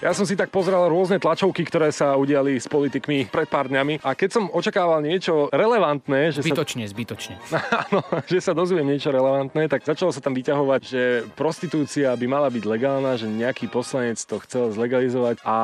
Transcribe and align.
Ja 0.00 0.16
som 0.16 0.24
si 0.24 0.32
tak 0.32 0.48
pozrel 0.48 0.80
rôzne 0.88 1.20
tlačovky, 1.20 1.60
ktoré 1.68 1.92
sa 1.92 2.16
udiali 2.16 2.56
s 2.56 2.64
politikmi 2.64 3.28
pred 3.28 3.44
pár 3.44 3.68
dňami 3.68 4.00
a 4.00 4.16
keď 4.16 4.32
som 4.32 4.44
očakával 4.48 5.04
niečo 5.04 5.52
relevantné, 5.52 6.32
že 6.32 6.40
Zbytočne, 6.40 6.88
zbytočne. 6.88 7.36
sa, 7.44 7.60
áno, 7.84 8.00
že 8.24 8.40
sa 8.40 8.56
dozviem 8.56 8.88
niečo 8.88 9.12
relevantné, 9.12 9.68
tak 9.68 9.84
začalo 9.84 10.08
sa 10.08 10.24
tam 10.24 10.32
vyťahovať, 10.32 10.80
že 10.88 11.02
prostitúcia 11.36 12.16
by 12.16 12.26
mala 12.32 12.48
byť 12.48 12.64
legálna, 12.64 13.20
že 13.20 13.28
nejaký 13.28 13.68
poslanec 13.68 14.16
to 14.24 14.40
chcel 14.48 14.72
zlegalizovať 14.72 15.44
a 15.44 15.56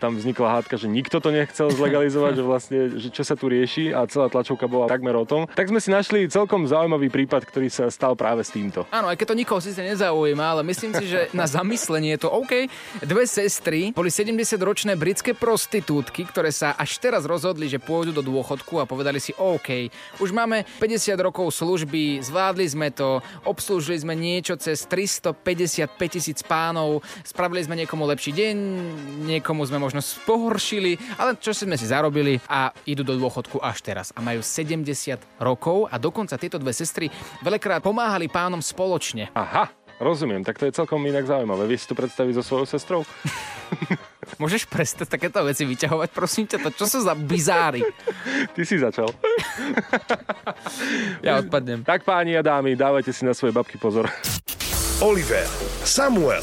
tam 0.00 0.16
vznikla 0.16 0.64
hádka, 0.64 0.80
že 0.80 0.88
nikto 0.88 1.20
to 1.20 1.28
nechcel 1.28 1.68
zlegalizovať, 1.68 2.32
že 2.40 2.44
vlastne, 2.48 2.78
že 2.96 3.12
čo 3.12 3.28
sa 3.28 3.36
tu 3.36 3.52
rieši 3.52 3.92
a 3.92 4.08
celá 4.08 4.32
tlačovka 4.32 4.72
bola 4.72 4.88
takmer 4.88 5.12
o 5.20 5.28
tom. 5.28 5.44
Tak 5.52 5.68
sme 5.68 5.84
si 5.84 5.92
našli 5.92 6.32
celkom 6.32 6.64
zaujímavý 6.64 7.12
prípad, 7.12 7.44
ktorý 7.44 7.68
sa 7.68 7.92
stal 7.92 8.16
práve 8.16 8.40
s 8.40 8.56
týmto. 8.56 8.88
Áno, 8.88 9.12
aj 9.12 9.20
keď 9.20 9.36
to 9.36 9.36
nikoho 9.36 9.60
síce 9.60 9.84
nezaujíma, 9.84 10.56
ale 10.56 10.64
myslím 10.64 10.96
si, 10.96 11.12
že 11.12 11.28
na 11.36 11.44
zamyslenie 11.44 12.16
je 12.16 12.24
to 12.24 12.32
OK. 12.32 12.72
Dve 13.04 13.28
sestry 13.28 13.81
boli 13.90 14.06
70-ročné 14.06 14.94
britské 14.94 15.34
prostitútky, 15.34 16.22
ktoré 16.22 16.54
sa 16.54 16.78
až 16.78 17.02
teraz 17.02 17.26
rozhodli, 17.26 17.66
že 17.66 17.82
pôjdu 17.82 18.14
do 18.14 18.22
dôchodku 18.22 18.78
a 18.78 18.86
povedali 18.86 19.18
si 19.18 19.34
OK, 19.34 19.90
už 20.22 20.30
máme 20.30 20.62
50 20.78 21.18
rokov 21.18 21.50
služby, 21.50 22.22
zvládli 22.22 22.70
sme 22.70 22.94
to, 22.94 23.18
obslúžili 23.42 23.98
sme 23.98 24.14
niečo 24.14 24.54
cez 24.54 24.86
355 24.86 25.98
tisíc 26.06 26.38
pánov, 26.46 27.02
spravili 27.26 27.66
sme 27.66 27.74
niekomu 27.82 28.06
lepší 28.06 28.30
deň, 28.30 28.56
niekomu 29.26 29.66
sme 29.66 29.82
možno 29.82 29.98
pohoršili, 30.22 31.18
ale 31.18 31.34
čo 31.42 31.50
sme 31.50 31.74
si 31.74 31.90
zarobili 31.90 32.38
a 32.46 32.70
idú 32.86 33.02
do 33.02 33.18
dôchodku 33.18 33.58
až 33.58 33.82
teraz 33.82 34.14
a 34.14 34.22
majú 34.22 34.44
70 34.44 35.42
rokov 35.42 35.90
a 35.90 35.96
dokonca 35.96 36.38
tieto 36.38 36.60
dve 36.60 36.70
sestry 36.76 37.08
veľakrát 37.40 37.80
pomáhali 37.80 38.28
pánom 38.28 38.60
spoločne. 38.60 39.32
Aha, 39.32 39.81
rozumiem, 40.02 40.42
tak 40.42 40.58
to 40.58 40.66
je 40.68 40.74
celkom 40.74 41.00
inak 41.06 41.24
zaujímavé. 41.24 41.64
Vy 41.70 41.76
si 41.78 41.86
to 41.86 41.94
predstaviť 41.94 42.38
so 42.38 42.42
svojou 42.42 42.66
sestrou? 42.66 43.00
Môžeš 44.42 44.66
prestať 44.66 45.06
takéto 45.18 45.42
veci 45.46 45.62
vyťahovať, 45.66 46.08
prosím 46.10 46.44
ťa, 46.46 46.58
to 46.66 46.70
čo 46.74 46.86
sú 46.86 46.98
za 47.02 47.14
bizáry? 47.14 47.82
Ty 48.54 48.62
si 48.62 48.76
začal. 48.78 49.08
Ja 51.22 51.38
odpadnem. 51.38 51.86
Tak 51.86 52.02
páni 52.02 52.34
a 52.34 52.42
dámy, 52.42 52.74
dávajte 52.74 53.14
si 53.14 53.22
na 53.22 53.30
svoje 53.30 53.54
babky 53.54 53.78
pozor. 53.78 54.10
Oliver, 54.98 55.46
Samuel 55.86 56.42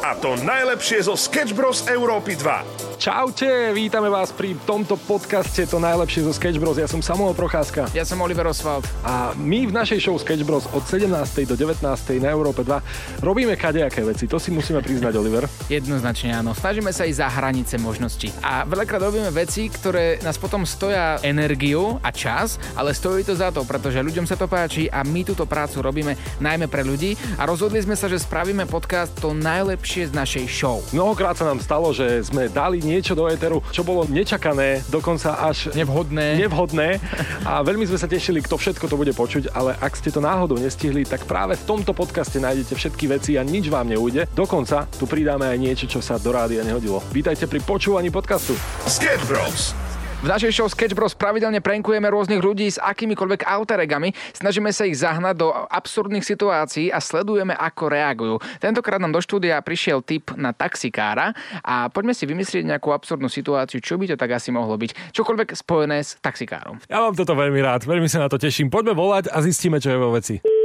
a 0.00 0.16
to 0.16 0.32
najlepšie 0.40 1.04
zo 1.04 1.16
Sketch 1.16 1.52
Bros. 1.52 1.84
Európy 1.84 2.36
2. 2.36 2.79
Čaute, 3.00 3.72
vítame 3.72 4.12
vás 4.12 4.28
pri 4.28 4.52
tomto 4.68 4.92
podcaste 4.92 5.64
To 5.72 5.80
najlepšie 5.80 6.20
zo 6.20 6.36
Sketch 6.36 6.60
Bros. 6.60 6.76
Ja 6.76 6.84
som 6.84 7.00
Samuel 7.00 7.32
Procházka 7.32 7.88
Ja 7.96 8.04
som 8.04 8.20
Oliver 8.20 8.44
Oswald. 8.44 8.84
a 9.00 9.32
my 9.40 9.64
v 9.64 9.72
našej 9.72 10.04
show 10.04 10.12
Sketch 10.20 10.44
Bros 10.44 10.68
od 10.76 10.84
17. 10.84 11.08
do 11.48 11.56
19. 11.56 11.80
na 12.20 12.28
Európe 12.28 12.60
2 12.60 13.24
robíme 13.24 13.56
kadejaké 13.56 14.04
veci. 14.04 14.28
To 14.28 14.36
si 14.36 14.52
musíme 14.52 14.84
priznať, 14.84 15.16
Oliver. 15.16 15.48
Jednoznačne 15.72 16.44
áno. 16.44 16.52
Snažíme 16.52 16.92
sa 16.92 17.08
ísť 17.08 17.24
za 17.24 17.28
hranice 17.40 17.80
možností. 17.80 18.36
A 18.44 18.68
veľakrát 18.68 19.00
robíme 19.00 19.32
veci, 19.32 19.72
ktoré 19.72 20.20
nás 20.20 20.36
potom 20.36 20.68
stoja 20.68 21.16
energiu 21.24 21.96
a 22.04 22.12
čas, 22.12 22.60
ale 22.76 22.92
stojí 22.92 23.24
to 23.24 23.32
za 23.32 23.48
to, 23.48 23.64
pretože 23.64 23.96
ľuďom 23.96 24.28
sa 24.28 24.36
to 24.36 24.44
páči 24.44 24.92
a 24.92 25.00
my 25.08 25.24
túto 25.24 25.48
prácu 25.48 25.80
robíme 25.80 26.20
najmä 26.36 26.68
pre 26.68 26.84
ľudí 26.84 27.16
a 27.40 27.48
rozhodli 27.48 27.80
sme 27.80 27.96
sa, 27.96 28.12
že 28.12 28.20
spravíme 28.20 28.68
podcast 28.68 29.16
to 29.16 29.32
najlepšie 29.32 30.12
z 30.12 30.12
našej 30.12 30.44
show. 30.52 30.84
Mnohokrát 30.92 31.40
sa 31.40 31.48
nám 31.48 31.64
stalo, 31.64 31.96
že 31.96 32.28
sme 32.28 32.52
dali 32.52 32.89
niečo 32.90 33.14
do 33.14 33.30
éteru, 33.30 33.62
čo 33.70 33.86
bolo 33.86 34.02
nečakané, 34.10 34.82
dokonca 34.90 35.38
až 35.38 35.70
Nevhodné. 35.70 36.42
nevhodné 36.42 36.98
a 37.46 37.62
veľmi 37.62 37.86
sme 37.86 37.98
sa 38.02 38.10
tešili, 38.10 38.42
kto 38.42 38.58
všetko 38.58 38.90
to 38.90 38.98
bude 38.98 39.14
počuť, 39.14 39.54
ale 39.54 39.78
ak 39.78 39.94
ste 39.94 40.10
to 40.10 40.18
náhodou 40.18 40.58
nestihli, 40.58 41.06
tak 41.06 41.22
práve 41.30 41.54
v 41.54 41.66
tomto 41.70 41.94
podcaste 41.94 42.42
nájdete 42.42 42.74
všetky 42.74 43.04
veci 43.06 43.38
a 43.38 43.46
nič 43.46 43.70
vám 43.70 43.86
neujde. 43.86 44.26
Dokonca 44.34 44.90
tu 44.98 45.06
pridáme 45.06 45.46
aj 45.46 45.58
niečo, 45.62 45.86
čo 45.86 46.02
sa 46.02 46.18
do 46.18 46.34
rádia 46.34 46.66
nehodilo. 46.66 46.98
Vítajte 47.14 47.46
pri 47.46 47.62
počúvaní 47.62 48.10
podcastu. 48.10 48.58
Sketch 48.90 49.22
Bros. 49.30 49.79
V 50.20 50.28
našej 50.28 50.52
show 50.52 50.68
Sketch 50.68 50.92
Bros 50.92 51.16
pravidelne 51.16 51.64
prankujeme 51.64 52.04
rôznych 52.12 52.44
ľudí 52.44 52.68
s 52.68 52.76
akýmikoľvek 52.76 53.40
alteregami, 53.40 54.12
snažíme 54.36 54.68
sa 54.68 54.84
ich 54.84 55.00
zahnať 55.00 55.32
do 55.32 55.48
absurdných 55.48 56.20
situácií 56.20 56.92
a 56.92 57.00
sledujeme, 57.00 57.56
ako 57.56 57.88
reagujú. 57.88 58.34
Tentokrát 58.60 59.00
nám 59.00 59.16
do 59.16 59.24
štúdia 59.24 59.56
prišiel 59.64 60.04
tip 60.04 60.28
na 60.36 60.52
taxikára 60.52 61.32
a 61.64 61.88
poďme 61.88 62.12
si 62.12 62.28
vymyslieť 62.28 62.68
nejakú 62.68 62.92
absurdnú 62.92 63.32
situáciu, 63.32 63.80
čo 63.80 63.96
by 63.96 64.12
to 64.12 64.20
tak 64.20 64.36
asi 64.36 64.52
mohlo 64.52 64.76
byť. 64.76 65.16
Čokoľvek 65.16 65.56
spojené 65.56 66.04
s 66.04 66.20
taxikárom. 66.20 66.76
Ja 66.92 67.00
mám 67.00 67.16
toto 67.16 67.32
veľmi 67.32 67.64
rád, 67.64 67.88
veľmi 67.88 68.12
sa 68.12 68.20
na 68.20 68.28
to 68.28 68.36
teším. 68.36 68.68
Poďme 68.68 68.92
volať 68.92 69.32
a 69.32 69.40
zistíme, 69.40 69.80
čo 69.80 69.88
je 69.88 69.96
vo 69.96 70.12
veci. 70.12 70.59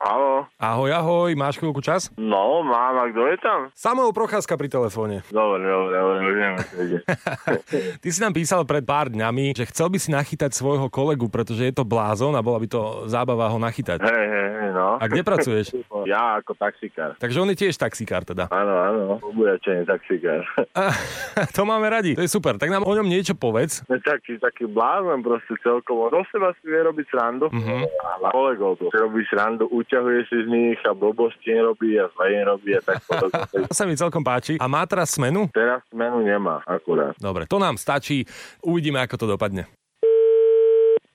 Áno, 0.00 0.48
Ahoj, 0.56 0.96
ahoj, 0.96 1.30
máš 1.36 1.60
chvíľku 1.60 1.84
čas? 1.84 2.08
no 2.16 2.64
mám, 2.64 2.96
a 2.96 3.12
kto 3.12 3.20
je 3.20 3.36
tam? 3.36 3.60
Samuel 3.76 4.16
Procházka 4.16 4.56
pri 4.56 4.72
telefóne. 4.72 5.20
Dobre, 5.28 5.60
dobre, 5.60 5.92
dobre, 5.92 6.16
už. 6.24 7.00
Ty 8.02 8.08
si 8.08 8.18
nám 8.24 8.32
písal 8.32 8.64
pred 8.64 8.80
pár 8.80 9.12
dňami, 9.12 9.52
že 9.52 9.68
chcel 9.68 9.92
by 9.92 10.00
si 10.00 10.08
nachytať 10.08 10.56
svojho 10.56 10.88
kolegu, 10.88 11.28
pretože 11.28 11.68
je 11.68 11.74
to 11.76 11.84
blázon 11.84 12.32
a 12.32 12.40
bola 12.40 12.56
by 12.56 12.68
to 12.72 13.04
zábava 13.12 13.52
ho 13.52 13.60
nachytať. 13.60 14.00
Hej, 14.00 14.24
hej, 14.24 14.48
hej, 14.56 14.69
no. 14.96 15.02
A 15.02 15.04
kde 15.06 15.22
pracuješ? 15.22 15.66
Ja 16.10 16.40
ako 16.40 16.56
taxikár. 16.56 17.14
Takže 17.20 17.38
on 17.38 17.50
je 17.52 17.56
tiež 17.60 17.76
taxikár 17.76 18.24
teda. 18.24 18.48
Áno, 18.48 18.72
áno, 18.72 19.00
obujačený 19.20 19.84
taxikár. 19.84 20.42
A, 20.80 20.96
to 21.52 21.62
máme 21.68 21.86
radi, 21.86 22.16
to 22.16 22.24
je 22.24 22.30
super. 22.30 22.56
Tak 22.56 22.72
nám 22.72 22.88
o 22.88 22.92
ňom 22.96 23.06
niečo 23.06 23.36
povedz. 23.36 23.84
Je 23.86 24.00
taký, 24.00 24.40
taký 24.40 24.64
blázon 24.66 25.20
proste 25.20 25.54
celkovo. 25.60 26.08
Do 26.08 26.24
seba 26.32 26.56
si 26.58 26.66
vie 26.66 26.80
robiť 26.82 27.06
srandu. 27.12 27.46
Uh-huh. 27.52 27.84
A 28.24 28.32
kolegov 28.32 28.80
to. 28.80 28.88
Si 28.88 28.98
robí 28.98 29.22
srandu, 29.28 29.68
uťahuje 29.70 30.20
si 30.26 30.36
z 30.40 30.46
nich 30.48 30.80
a 30.88 30.96
blbosti 30.96 31.52
nerobí 31.52 32.00
a 32.00 32.08
zle 32.16 32.26
nerobí 32.32 32.70
a 32.74 32.80
tak 32.80 33.04
podobne. 33.04 33.44
To 33.70 33.76
sa 33.76 33.84
mi 33.84 33.94
celkom 33.94 34.24
páči. 34.24 34.56
A 34.56 34.66
má 34.66 34.82
teraz 34.88 35.14
smenu? 35.14 35.46
Teraz 35.52 35.84
menu 35.92 36.24
nemá, 36.24 36.64
akurát. 36.64 37.14
Dobre, 37.20 37.44
to 37.44 37.60
nám 37.60 37.76
stačí. 37.76 38.24
Uvidíme, 38.64 38.98
ako 39.04 39.14
to 39.20 39.26
dopadne. 39.36 39.68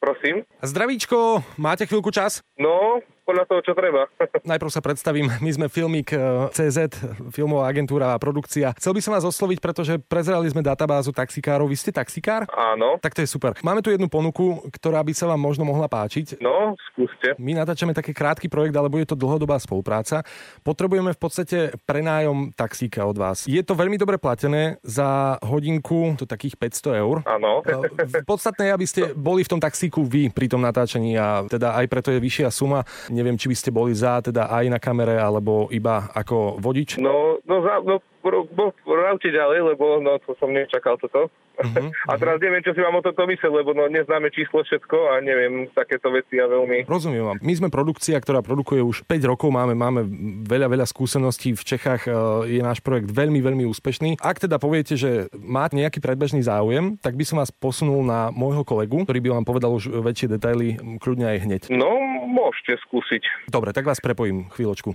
Prosím? 0.05 0.45
Zdravíčko, 0.61 1.41
máte 1.57 1.89
chvíľku 1.89 2.13
čas? 2.13 2.45
No, 2.61 3.01
podľa 3.25 3.43
toho, 3.49 3.59
čo 3.65 3.73
treba. 3.73 4.05
Najprv 4.53 4.71
sa 4.71 4.85
predstavím, 4.85 5.27
my 5.41 5.51
sme 5.51 5.65
Filmik 5.67 6.13
eh, 6.13 6.47
CZ, 6.53 6.93
filmová 7.33 7.65
agentúra 7.67 8.13
a 8.13 8.21
produkcia. 8.21 8.71
Chcel 8.77 8.93
by 8.93 9.01
som 9.01 9.11
vás 9.17 9.25
osloviť, 9.25 9.57
pretože 9.59 9.97
prezerali 9.97 10.45
sme 10.47 10.61
databázu 10.61 11.09
taxikárov. 11.09 11.65
Vy 11.65 11.77
ste 11.81 11.91
taxikár? 11.91 12.45
Áno. 12.53 13.01
Tak 13.01 13.17
to 13.17 13.25
je 13.25 13.29
super. 13.29 13.57
Máme 13.65 13.81
tu 13.81 13.89
jednu 13.89 14.05
ponuku, 14.05 14.61
ktorá 14.69 15.01
by 15.01 15.11
sa 15.17 15.25
vám 15.25 15.41
možno 15.41 15.65
mohla 15.65 15.89
páčiť. 15.89 16.37
No, 16.39 16.77
skúste. 16.93 17.33
My 17.41 17.57
natáčame 17.57 17.97
taký 17.97 18.13
krátky 18.13 18.45
projekt, 18.47 18.77
ale 18.77 18.93
bude 18.93 19.09
to 19.09 19.17
dlhodobá 19.17 19.57
spolupráca. 19.57 20.21
Potrebujeme 20.61 21.11
v 21.11 21.19
podstate 21.19 21.57
prenájom 21.89 22.53
taxíka 22.53 23.01
od 23.09 23.17
vás. 23.17 23.49
Je 23.49 23.59
to 23.65 23.73
veľmi 23.73 23.97
dobre 23.97 24.21
platené 24.21 24.77
za 24.85 25.41
hodinku, 25.41 26.13
to 26.21 26.29
takých 26.29 26.53
500 26.61 27.01
eur. 27.01 27.15
Áno. 27.25 27.65
Eh, 27.65 28.21
Podstatné 28.21 28.69
je, 28.69 28.75
aby 28.77 28.85
ste 28.85 29.01
boli 29.17 29.41
v 29.41 29.51
tom 29.57 29.61
taxíku 29.61 30.05
vy 30.05 30.29
pri 30.29 30.45
tom 30.45 30.61
natáčaní 30.61 31.17
a 31.17 31.41
teda 31.49 31.73
aj 31.73 31.85
preto 31.89 32.13
je 32.13 32.19
vyššia 32.21 32.53
suma. 32.53 32.85
Neviem, 33.15 33.39
či 33.39 33.47
by 33.47 33.55
ste 33.55 33.71
boli 33.71 33.95
za, 33.95 34.19
teda 34.19 34.51
aj 34.51 34.65
na 34.67 34.79
kamere, 34.83 35.15
alebo 35.15 35.71
iba 35.71 36.11
ako 36.11 36.59
vodič. 36.59 36.99
No, 36.99 37.39
no, 37.47 37.55
za, 37.63 37.79
no, 37.79 38.03
pro, 38.25 38.43
bo, 38.49 38.73
vravte 38.83 39.29
ďalej, 39.29 39.77
lebo 39.77 40.01
no, 40.01 40.17
to 40.17 40.33
som 40.41 40.49
nečakal 40.49 40.97
toto. 40.97 41.29
Mhm, 41.61 41.93
a 42.11 42.13
teraz 42.17 42.41
neviem, 42.41 42.65
čo 42.65 42.73
si 42.73 42.81
mám 42.81 42.97
o 42.97 43.05
tomto 43.05 43.29
myslieť, 43.29 43.53
lebo 43.53 43.77
no, 43.77 43.85
neznáme 43.85 44.33
číslo 44.33 44.65
všetko 44.65 44.97
a 45.13 45.13
neviem 45.21 45.69
takéto 45.71 46.09
veci 46.09 46.41
a 46.41 46.49
veľmi... 46.49 46.89
Rozumiem 46.89 47.23
vám. 47.23 47.37
My 47.39 47.53
sme 47.53 47.69
produkcia, 47.69 48.17
ktorá 48.17 48.41
produkuje 48.41 48.81
už 48.81 49.05
5 49.05 49.31
rokov, 49.31 49.53
máme, 49.53 49.77
máme 49.77 50.01
veľa, 50.43 50.67
veľa 50.67 50.85
skúseností. 50.89 51.53
V 51.53 51.63
Čechách 51.63 52.09
e, 52.09 52.11
je 52.59 52.61
náš 52.65 52.81
projekt 52.81 53.13
veľmi, 53.13 53.39
veľmi 53.39 53.63
úspešný. 53.69 54.19
Ak 54.19 54.41
teda 54.41 54.57
poviete, 54.57 54.97
že 54.97 55.31
máte 55.37 55.77
nejaký 55.77 56.01
predbežný 56.01 56.43
záujem, 56.43 56.97
tak 56.99 57.15
by 57.15 57.23
som 57.23 57.37
vás 57.39 57.53
posunul 57.53 58.01
na 58.03 58.33
môjho 58.33 58.65
kolegu, 58.65 59.05
ktorý 59.05 59.19
by 59.21 59.29
vám 59.39 59.45
povedal 59.45 59.71
už 59.71 60.01
väčšie 60.01 60.27
detaily, 60.35 60.75
kľudne 60.99 61.29
aj 61.29 61.37
hneď. 61.45 61.61
No, 61.71 61.93
môžete 62.25 62.81
skúsiť. 62.89 63.49
Dobre, 63.49 63.71
tak 63.71 63.85
vás 63.85 64.01
prepojím 64.01 64.49
chvíľočku. 64.51 64.93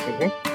Mhm. 0.00 0.50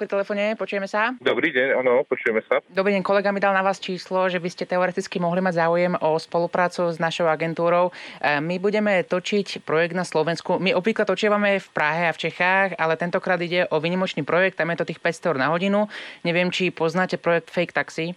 pri 0.00 0.08
telefóne, 0.08 0.56
počujeme 0.56 0.88
sa. 0.88 1.12
Dobrý 1.20 1.52
deň, 1.52 1.76
áno, 1.76 2.00
počujeme 2.08 2.40
sa. 2.48 2.64
Dobrý 2.72 2.96
deň, 2.96 3.04
kolega 3.04 3.36
mi 3.36 3.44
dal 3.44 3.52
na 3.52 3.60
vás 3.60 3.76
číslo, 3.76 4.32
že 4.32 4.40
by 4.40 4.48
ste 4.48 4.64
teoreticky 4.64 5.20
mohli 5.20 5.44
mať 5.44 5.60
záujem 5.60 5.92
o 6.00 6.16
spoluprácu 6.16 6.88
s 6.88 6.96
našou 6.96 7.28
agentúrou. 7.28 7.92
E, 8.16 8.40
My 8.40 8.56
budeme 8.56 9.04
točiť 9.04 9.60
projekt 9.60 9.92
na 9.92 10.08
Slovensku. 10.08 10.56
My 10.56 10.72
obvykle 10.72 11.04
točievame 11.04 11.60
v 11.60 11.68
Prahe 11.76 12.08
a 12.08 12.16
v 12.16 12.20
Čechách, 12.32 12.80
ale 12.80 12.96
tentokrát 12.96 13.36
ide 13.44 13.68
o 13.68 13.76
vynimočný 13.76 14.24
projekt, 14.24 14.56
tam 14.56 14.72
je 14.72 14.80
to 14.80 14.88
tých 14.88 15.04
500 15.04 15.28
eur 15.28 15.36
na 15.36 15.52
hodinu. 15.52 15.92
Neviem, 16.24 16.48
či 16.48 16.72
poznáte 16.72 17.20
projekt 17.20 17.52
Fake 17.52 17.76
Taxi. 17.76 18.16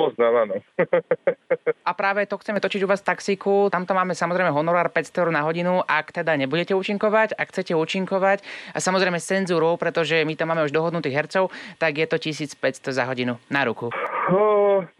Poznám, 0.00 0.34
áno. 0.48 0.56
A 1.88 1.90
práve 1.92 2.24
to 2.24 2.40
chceme 2.40 2.56
točiť 2.56 2.80
u 2.84 2.88
vás 2.88 3.04
v 3.04 3.12
taxíku. 3.12 3.68
Tamto 3.68 3.92
máme 3.92 4.16
samozrejme 4.16 4.48
honorár 4.48 4.88
500 4.88 5.20
eur 5.20 5.28
na 5.28 5.44
hodinu, 5.44 5.84
ak 5.84 6.16
teda 6.16 6.32
nebudete 6.40 6.72
účinkovať. 6.72 7.36
Ak 7.36 7.52
chcete 7.52 7.76
účinkovať 7.76 8.40
a 8.72 8.78
samozrejme 8.80 9.20
s 9.20 9.28
cenzúrou, 9.28 9.76
pretože 9.76 10.24
my 10.24 10.32
tam 10.38 10.56
máme 10.56 10.64
už 10.64 10.72
dohodnutých 10.72 11.26
hercov, 11.26 11.52
tak 11.76 12.00
je 12.00 12.06
to 12.08 12.16
1500 12.16 12.96
za 12.96 13.04
hodinu 13.04 13.36
na 13.52 13.68
ruku. 13.68 13.92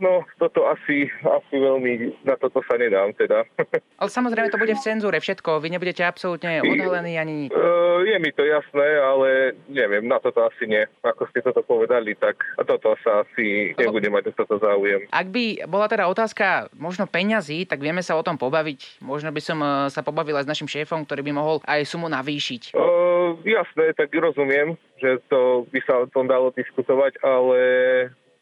No, 0.01 0.25
toto 0.37 0.67
asi, 0.67 1.07
asi 1.23 1.55
veľmi, 1.55 2.25
na 2.27 2.35
toto 2.37 2.61
sa 2.67 2.75
nedám 2.77 3.15
teda. 3.15 3.47
Ale 4.01 4.11
samozrejme 4.11 4.51
to 4.51 4.61
bude 4.61 4.75
v 4.75 4.85
cenzúre 4.85 5.23
všetko, 5.23 5.63
vy 5.63 5.69
nebudete 5.71 6.03
absolútne 6.03 6.61
odhalení 6.65 7.15
ani 7.21 7.35
nič. 7.47 7.51
Uh, 7.55 8.03
je 8.05 8.17
mi 8.19 8.33
to 8.35 8.43
jasné, 8.43 8.89
ale 9.01 9.55
neviem, 9.71 10.09
na 10.09 10.19
toto 10.19 10.43
asi 10.43 10.67
nie. 10.67 10.83
Ako 11.05 11.29
ste 11.31 11.45
toto 11.45 11.63
povedali, 11.63 12.17
tak 12.19 12.43
toto 12.65 12.97
sa 13.05 13.23
asi 13.23 13.77
nebude 13.77 14.09
mať 14.11 14.35
toto 14.35 14.59
záujem. 14.59 14.90
Ak 15.11 15.27
by 15.31 15.65
bola 15.71 15.87
teda 15.87 16.11
otázka 16.11 16.71
možno 16.75 17.07
peňazí, 17.07 17.69
tak 17.69 17.83
vieme 17.83 18.03
sa 18.03 18.19
o 18.19 18.25
tom 18.25 18.41
pobaviť. 18.41 19.03
Možno 19.05 19.31
by 19.31 19.41
som 19.43 19.59
eh, 19.61 19.71
sa 19.93 20.01
pobavila 20.03 20.43
s 20.43 20.51
našim 20.51 20.67
šéfom, 20.67 21.07
ktorý 21.07 21.23
by 21.27 21.33
mohol 21.35 21.57
aj 21.67 21.87
sumu 21.87 22.11
navýšiť. 22.11 22.75
Uh, 22.75 23.39
jasné, 23.47 23.93
tak 23.95 24.11
rozumiem, 24.15 24.75
že 24.99 25.23
to 25.31 25.69
by 25.71 25.81
sa 25.87 26.03
o 26.03 26.07
tom 26.11 26.27
dalo 26.27 26.51
diskutovať, 26.55 27.21
ale 27.23 27.59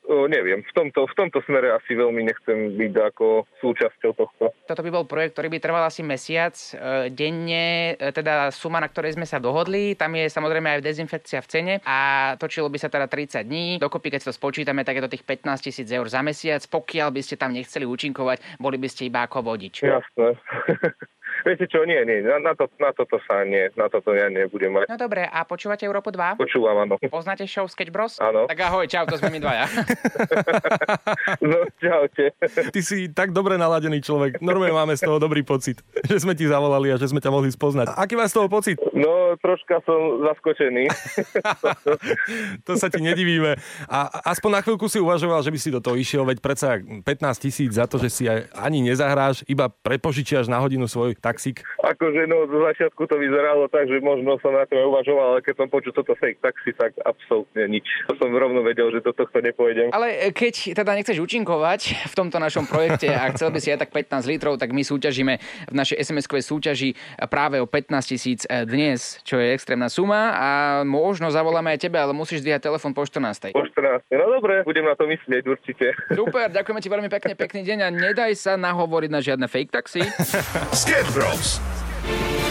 neviem, 0.09 0.65
v 0.65 0.73
tomto, 0.73 1.05
v 1.05 1.15
tomto 1.15 1.39
smere 1.45 1.77
asi 1.77 1.93
veľmi 1.93 2.25
nechcem 2.25 2.73
byť 2.75 2.93
ako 3.13 3.45
súčasťou 3.61 4.13
tohto. 4.17 4.45
Toto 4.65 4.81
by 4.81 4.91
bol 4.91 5.05
projekt, 5.05 5.37
ktorý 5.37 5.49
by 5.53 5.59
trval 5.61 5.85
asi 5.85 6.01
mesiac 6.01 6.57
e, 6.57 7.13
denne, 7.13 7.95
e, 7.95 8.13
teda 8.13 8.49
suma, 8.49 8.81
na 8.81 8.89
ktorej 8.89 9.21
sme 9.21 9.29
sa 9.29 9.37
dohodli. 9.37 9.93
Tam 10.01 10.17
je 10.17 10.33
samozrejme 10.33 10.81
aj 10.81 10.85
dezinfekcia 10.85 11.45
v 11.45 11.51
cene 11.51 11.75
a 11.85 12.33
točilo 12.41 12.73
by 12.73 12.79
sa 12.81 12.89
teda 12.89 13.05
30 13.05 13.45
dní. 13.45 13.67
Dokopy, 13.77 14.09
keď 14.09 14.29
to 14.29 14.33
spočítame, 14.33 14.81
tak 14.83 14.97
je 14.97 15.05
to 15.05 15.13
tých 15.13 15.25
15 15.29 15.61
tisíc 15.61 15.89
eur 15.93 16.09
za 16.09 16.25
mesiac. 16.25 16.65
Pokiaľ 16.65 17.09
by 17.13 17.21
ste 17.21 17.37
tam 17.37 17.53
nechceli 17.53 17.85
účinkovať, 17.85 18.57
boli 18.57 18.81
by 18.81 18.89
ste 18.89 19.13
iba 19.13 19.29
ako 19.29 19.45
vodič. 19.45 19.85
Jasné. 19.85 20.29
Viete 21.49 21.65
čo, 21.65 21.81
nie, 21.89 21.97
nie, 22.05 22.21
na, 22.21 22.37
na, 22.45 22.53
to, 22.53 22.69
na 22.77 22.93
toto 22.93 23.17
sa 23.25 23.41
nie, 23.41 23.73
na 23.73 23.89
toto 23.89 24.13
ja 24.13 24.29
nebudem 24.29 24.69
mať. 24.69 24.85
No 24.93 25.01
dobre, 25.01 25.25
a 25.25 25.49
počúvate 25.49 25.89
Európu 25.89 26.13
2? 26.13 26.37
Počúvam, 26.37 26.85
áno. 26.85 27.01
Poznáte 27.09 27.49
show 27.49 27.65
Sketch 27.65 27.89
Bros? 27.89 28.21
Áno. 28.21 28.45
Tak 28.45 28.69
ahoj, 28.69 28.85
čau, 28.85 29.09
to 29.09 29.17
sme 29.17 29.33
my 29.33 29.41
dvaja. 29.41 29.65
no, 31.49 31.65
čaute. 31.81 32.37
Ty 32.45 32.81
si 32.85 33.09
tak 33.17 33.33
dobre 33.33 33.57
naladený 33.57 34.05
človek. 34.05 34.45
Normálne 34.45 34.77
máme 34.77 34.95
z 35.01 35.09
toho 35.09 35.17
dobrý 35.17 35.41
pocit, 35.41 35.81
že 36.05 36.21
sme 36.21 36.37
ti 36.37 36.45
zavolali 36.45 36.93
a 36.93 37.01
že 37.01 37.09
sme 37.09 37.25
ťa 37.25 37.33
mohli 37.33 37.49
spoznať. 37.49 37.97
Aký 37.97 38.13
máš 38.13 38.37
z 38.37 38.45
toho 38.45 38.49
pocit? 38.53 38.77
No, 38.93 39.33
troška 39.41 39.81
som 39.89 40.29
zaskočený. 40.29 40.85
to 42.69 42.77
sa 42.77 42.93
ti 42.93 43.01
nedivíme. 43.01 43.57
A 43.89 44.13
aspoň 44.37 44.51
na 44.53 44.61
chvíľku 44.61 44.85
si 44.93 45.01
uvažoval, 45.01 45.41
že 45.41 45.49
by 45.49 45.57
si 45.57 45.73
do 45.73 45.81
toho 45.81 45.97
išiel, 45.97 46.29
veď 46.29 46.45
predsa 46.45 46.77
15 46.77 47.09
tisíc 47.41 47.73
za 47.81 47.89
to, 47.89 47.97
že 47.97 48.13
si 48.13 48.29
aj 48.29 48.53
ani 48.53 48.85
nezahráš, 48.85 49.49
iba 49.49 49.73
prepožičiaš 49.73 50.45
na 50.53 50.61
hodinu 50.61 50.85
svoj 50.85 51.17
taxík? 51.39 51.63
Akože 51.87 52.27
no, 52.27 52.51
zo 52.51 52.59
začiatku 52.67 53.07
to 53.07 53.15
vyzeralo 53.15 53.71
tak, 53.71 53.87
že 53.87 54.03
možno 54.03 54.35
som 54.43 54.51
na 54.51 54.67
to 54.67 54.75
uvažoval, 54.75 55.39
ale 55.39 55.41
keď 55.47 55.55
som 55.63 55.67
počul 55.71 55.95
toto 55.95 56.19
fake 56.19 56.43
taxi, 56.43 56.75
tak 56.75 56.99
absolútne 57.07 57.71
nič. 57.71 57.87
To 58.11 58.19
som 58.19 58.35
rovno 58.35 58.67
vedel, 58.67 58.91
že 58.91 58.99
do 59.07 59.15
tohto 59.15 59.39
nepôjdem. 59.39 59.95
Ale 59.95 60.35
keď 60.35 60.75
teda 60.75 60.99
nechceš 60.99 61.23
účinkovať 61.23 62.11
v 62.11 62.15
tomto 62.19 62.43
našom 62.43 62.67
projekte 62.67 63.07
a 63.15 63.31
chcel 63.31 63.55
by 63.55 63.63
si 63.63 63.71
aj 63.71 63.87
tak 63.87 63.95
15 63.95 64.27
litrov, 64.27 64.59
tak 64.59 64.75
my 64.75 64.83
súťažíme 64.83 65.39
v 65.71 65.75
našej 65.79 66.03
SMS-kovej 66.03 66.43
súťaži 66.43 66.91
práve 67.31 67.63
o 67.63 67.71
15 67.71 68.11
tisíc 68.11 68.43
dnes, 68.67 69.23
čo 69.23 69.39
je 69.39 69.55
extrémna 69.55 69.87
suma 69.87 70.35
a 70.35 70.49
možno 70.83 71.31
zavoláme 71.31 71.71
aj 71.79 71.87
tebe, 71.87 72.03
ale 72.03 72.11
musíš 72.11 72.43
zdvíhať 72.43 72.67
telefon 72.67 72.91
po 72.91 73.07
14. 73.07 73.55
Po 73.55 73.63
14. 73.63 74.11
No 74.11 74.27
dobre, 74.35 74.67
budem 74.67 74.83
na 74.83 74.99
to 74.99 75.07
myslieť 75.07 75.45
určite. 75.47 75.95
Super, 76.11 76.51
ďakujeme 76.51 76.81
ti 76.83 76.91
veľmi 76.91 77.11
pekne, 77.13 77.33
pekný 77.39 77.63
deň 77.63 77.79
a 77.87 77.89
nedaj 77.93 78.33
sa 78.35 78.59
nahovoriť 78.59 79.11
na 79.13 79.21
žiadne 79.23 79.47
fake 79.47 79.71
taxi. 79.71 80.03
Bros. 81.19 81.59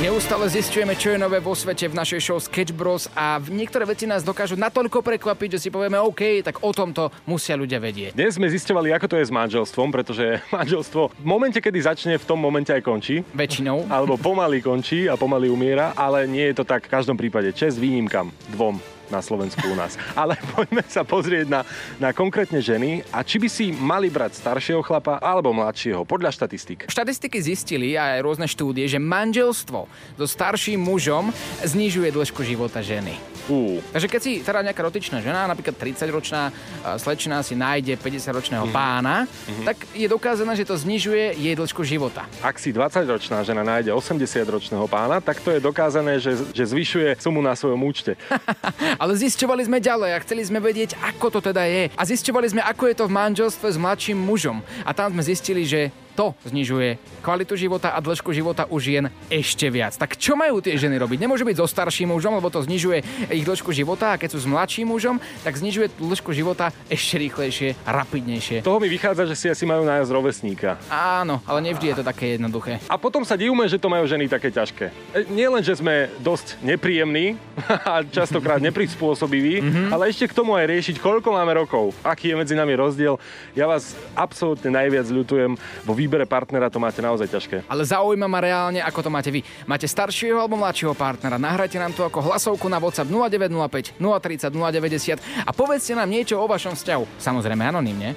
Neustále 0.03 0.51
zistujeme, 0.51 0.91
čo 0.99 1.15
je 1.15 1.17
nové 1.17 1.39
vo 1.39 1.55
svete 1.55 1.87
v 1.87 1.95
našej 1.95 2.19
show 2.19 2.35
Sketch 2.35 2.75
Bros 2.75 3.07
a 3.15 3.39
niektoré 3.47 3.87
veci 3.87 4.03
nás 4.03 4.27
dokážu 4.27 4.59
natoľko 4.59 4.99
prekvapiť, 4.99 5.55
že 5.55 5.61
si 5.63 5.69
povieme 5.71 5.95
OK, 5.95 6.43
tak 6.43 6.59
o 6.59 6.75
tomto 6.75 7.07
musia 7.23 7.55
ľudia 7.55 7.79
vedieť. 7.79 8.11
Dnes 8.11 8.35
sme 8.35 8.51
zistovali, 8.51 8.91
ako 8.91 9.07
to 9.07 9.15
je 9.23 9.25
s 9.25 9.31
manželstvom, 9.31 9.87
pretože 9.95 10.43
manželstvo 10.59 11.15
v 11.15 11.23
momente, 11.23 11.63
kedy 11.63 11.79
začne, 11.79 12.19
v 12.19 12.27
tom 12.27 12.43
momente 12.43 12.75
aj 12.75 12.83
končí. 12.83 13.23
Väčšinou. 13.31 13.87
Alebo 13.87 14.19
pomaly 14.19 14.59
končí 14.59 15.07
a 15.07 15.15
pomaly 15.15 15.47
umiera, 15.47 15.95
ale 15.95 16.27
nie 16.27 16.43
je 16.51 16.59
to 16.59 16.67
tak 16.67 16.91
v 16.91 16.91
každom 16.91 17.15
prípade. 17.15 17.55
Čes 17.55 17.79
výnimkam 17.79 18.35
dvom 18.51 18.96
na 19.13 19.24
Slovensku 19.24 19.63
u 19.68 19.75
nás. 19.75 19.95
Ale 20.13 20.36
poďme 20.56 20.83
sa 20.88 21.04
pozrieť 21.07 21.48
na, 21.48 21.62
na 22.01 22.12
konkrétne 22.12 22.59
ženy 22.59 23.04
a 23.12 23.24
či 23.24 23.38
by 23.39 23.48
si 23.48 23.71
mali 23.71 24.12
brať 24.12 24.39
staršieho 24.39 24.81
chlapa 24.83 25.19
alebo 25.19 25.54
mladšieho, 25.54 26.04
podľa 26.04 26.33
štatistik. 26.33 26.88
Štatistiky 26.88 27.38
zistili 27.39 27.95
a 27.95 28.18
aj 28.18 28.24
rôzne 28.24 28.48
štúdie, 28.50 28.88
že 28.89 29.00
manželstvo 29.00 29.80
so 30.18 30.25
starším 30.25 30.81
mužom 30.81 31.31
znižuje 31.63 32.09
dĺžku 32.12 32.42
života 32.44 32.81
ženy. 32.81 33.37
Uh. 33.47 33.79
Takže 33.95 34.07
keď 34.07 34.21
si 34.21 34.31
teda 34.44 34.59
nejaká 34.63 34.81
rotičná 34.83 35.23
žena, 35.23 35.47
napríklad 35.47 35.75
30-ročná 35.79 36.51
slečna 36.99 37.39
si 37.41 37.55
nájde 37.55 37.95
50-ročného 37.95 38.67
mm. 38.67 38.73
pána, 38.75 39.23
mm-hmm. 39.23 39.65
tak 39.65 39.77
je 39.95 40.07
dokázané, 40.07 40.53
že 40.55 40.67
to 40.67 40.75
znižuje 40.75 41.39
jej 41.39 41.55
dĺžku 41.55 41.81
života. 41.88 42.27
Ak 42.44 42.59
si 42.59 42.75
20-ročná 42.75 43.44
žena 43.47 43.63
nájde 43.63 43.95
80-ročného 43.95 44.85
pána, 44.91 45.23
tak 45.23 45.39
to 45.39 45.55
je 45.55 45.59
dokázané, 45.63 46.19
že, 46.19 46.35
že 46.51 46.63
zvyšuje 46.67 47.19
sumu 47.23 47.39
na 47.39 47.55
svojom 47.55 47.79
účte. 47.88 48.19
Ale 49.01 49.15
zisťovali 49.15 49.63
sme 49.67 49.79
ďalej 49.79 50.11
a 50.15 50.23
chceli 50.23 50.43
sme 50.43 50.59
vedieť, 50.59 51.00
ako 51.00 51.39
to 51.39 51.39
teda 51.51 51.63
je. 51.67 51.88
A 51.95 52.03
zisťovali 52.03 52.47
sme, 52.51 52.61
ako 52.63 52.83
je 52.91 52.95
to 52.95 53.05
v 53.07 53.15
manželstve 53.15 53.67
s 53.71 53.77
mladším 53.79 54.19
mužom. 54.19 54.59
A 54.83 54.91
tam 54.91 55.15
sme 55.15 55.23
zistili, 55.23 55.63
že 55.63 55.89
to 56.17 56.33
znižuje 56.49 56.97
kvalitu 57.21 57.53
života 57.53 57.93
a 57.93 58.01
dĺžku 58.01 58.33
života 58.33 58.65
u 58.65 58.81
žien 58.81 59.13
ešte 59.29 59.69
viac. 59.69 59.93
Tak 59.93 60.17
čo 60.17 60.33
majú 60.33 60.57
tie 60.65 60.73
ženy 60.73 60.97
robiť? 60.97 61.21
Nemôžu 61.21 61.45
byť 61.45 61.61
so 61.61 61.69
starším 61.69 62.09
mužom, 62.17 62.33
lebo 62.33 62.49
to 62.49 62.65
znižuje 62.65 63.29
ich 63.29 63.45
dĺžku 63.45 63.69
života 63.69 64.17
a 64.17 64.19
keď 64.19 64.33
sú 64.33 64.41
s 64.41 64.49
mladším 64.49 64.89
mužom, 64.89 65.21
tak 65.45 65.53
znižuje 65.61 65.93
dĺžku 66.01 66.33
života 66.33 66.73
ešte 66.89 67.21
rýchlejšie 67.21 67.77
rapidnejšie. 67.85 68.65
Toho 68.65 68.81
mi 68.81 68.89
vychádza, 68.89 69.29
že 69.29 69.35
si 69.37 69.45
asi 69.53 69.69
majú 69.69 69.85
nájsť 69.85 70.09
rovesníka. 70.09 70.81
Áno, 70.89 71.37
ale 71.45 71.69
nevždy 71.69 71.93
je 71.93 71.95
to 72.01 72.03
také 72.07 72.41
jednoduché. 72.41 72.81
A 72.89 72.97
potom 72.97 73.21
sa 73.21 73.37
divíme, 73.37 73.69
že 73.69 73.77
to 73.77 73.91
majú 73.91 74.09
ženy 74.09 74.25
také 74.25 74.49
ťažké. 74.49 74.89
E, 75.13 75.29
nie 75.29 75.45
len, 75.45 75.61
že 75.61 75.77
sme 75.77 76.09
dosť 76.25 76.57
nepríjemní 76.65 77.37
a 77.93 78.01
častokrát 78.01 78.57
neprispôsobiví, 78.57 79.61
mm-hmm. 79.61 79.87
ale 79.93 80.09
ešte 80.09 80.33
k 80.33 80.37
tomu 80.37 80.57
aj 80.57 80.65
riešiť, 80.65 80.95
koľko 80.97 81.29
máme 81.37 81.53
rokov, 81.53 81.93
aký 82.01 82.33
je 82.33 82.39
medzi 82.41 82.55
nami 82.57 82.73
rozdiel. 82.73 83.21
Ja 83.53 83.69
vás 83.69 83.93
absolútne 84.17 84.73
najviac 84.73 85.05
ľutujem 85.11 85.53
vo 85.85 85.93
výbere 86.07 86.24
partnera 86.24 86.71
to 86.71 86.80
máte 86.80 87.04
naozaj 87.04 87.27
ťažké. 87.27 87.68
Ale 87.68 87.83
zaujíma 87.83 88.31
ma 88.31 88.39
reálne, 88.39 88.80
ako 88.80 89.04
to 89.04 89.09
máte 89.12 89.27
vy. 89.27 89.44
Máte 89.68 89.86
staršieho 89.86 90.39
alebo 90.39 90.56
mladšieho 90.56 90.95
partnera? 90.95 91.36
Nahrajte 91.36 91.75
nám 91.75 91.92
to 91.92 92.07
ako 92.07 92.31
hlasovku 92.31 92.71
na 92.71 92.80
WhatsApp 92.80 93.12
0905 93.12 94.00
030 94.00 94.56
090 94.56 95.19
a 95.44 95.51
povedzte 95.51 95.92
nám 95.94 96.07
niečo 96.07 96.39
o 96.39 96.48
vašom 96.48 96.80
vzťahu. 96.80 97.19
Samozrejme 97.19 97.62
anonymne. 97.68 98.15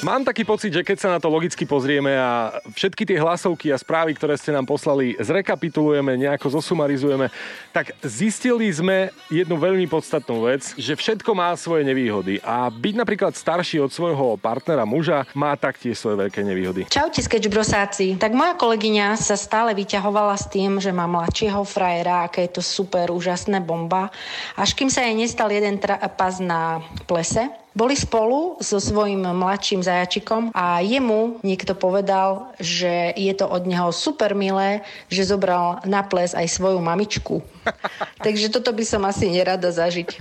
Mám 0.00 0.24
taký 0.24 0.48
pocit, 0.48 0.72
že 0.72 0.80
keď 0.80 0.96
sa 0.96 1.12
na 1.12 1.20
to 1.20 1.28
logicky 1.28 1.68
pozrieme 1.68 2.16
a 2.16 2.56
všetky 2.72 3.04
tie 3.04 3.20
hlasovky 3.20 3.68
a 3.68 3.76
správy, 3.76 4.16
ktoré 4.16 4.32
ste 4.40 4.48
nám 4.48 4.64
poslali, 4.64 5.12
zrekapitulujeme, 5.20 6.16
nejako 6.16 6.56
zosumarizujeme, 6.56 7.28
tak 7.68 7.92
zistili 8.00 8.72
sme 8.72 9.12
jednu 9.28 9.60
veľmi 9.60 9.84
podstatnú 9.92 10.48
vec, 10.48 10.72
že 10.80 10.96
všetko 10.96 11.36
má 11.36 11.52
svoje 11.52 11.84
nevýhody 11.84 12.40
a 12.40 12.72
byť 12.72 12.94
napríklad 12.96 13.36
starší 13.36 13.76
od 13.84 13.92
svojho 13.92 14.40
partnera 14.40 14.88
muža 14.88 15.28
má 15.36 15.52
taktiež 15.60 16.00
svoje 16.00 16.16
veľké 16.16 16.48
nevýhody. 16.48 16.88
Čaute 16.88 17.20
sketchbrosáci. 17.20 18.16
Tak 18.16 18.32
moja 18.32 18.56
kolegyňa 18.56 19.20
sa 19.20 19.36
stále 19.36 19.76
vyťahovala 19.76 20.32
s 20.40 20.48
tým, 20.48 20.80
že 20.80 20.96
má 20.96 21.04
mladšieho 21.04 21.60
frajera, 21.68 22.24
aké 22.24 22.48
je 22.48 22.56
to 22.56 22.62
super, 22.64 23.12
úžasné 23.12 23.60
bomba, 23.60 24.08
až 24.56 24.72
kým 24.72 24.88
sa 24.88 25.04
jej 25.04 25.12
nestal 25.12 25.52
jeden 25.52 25.76
trapas 25.76 26.40
na 26.40 26.80
plese 27.04 27.52
boli 27.70 27.94
spolu 27.94 28.58
so 28.58 28.82
svojím 28.82 29.22
mladším 29.22 29.80
zajačikom 29.86 30.50
a 30.50 30.82
jemu 30.82 31.38
niekto 31.46 31.78
povedal, 31.78 32.50
že 32.58 33.14
je 33.14 33.32
to 33.34 33.46
od 33.46 33.62
neho 33.66 33.94
super 33.94 34.34
milé, 34.34 34.82
že 35.06 35.30
zobral 35.30 35.78
na 35.86 36.02
ples 36.02 36.34
aj 36.34 36.50
svoju 36.50 36.82
mamičku. 36.82 37.42
Takže 38.26 38.50
toto 38.50 38.74
by 38.74 38.84
som 38.84 39.06
asi 39.06 39.30
nerada 39.30 39.70
zažiť. 39.70 40.18